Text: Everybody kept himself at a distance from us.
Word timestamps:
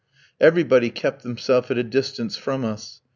Everybody 0.39 0.89
kept 0.89 1.21
himself 1.21 1.69
at 1.69 1.77
a 1.77 1.83
distance 1.83 2.35
from 2.35 2.65
us. 2.65 3.01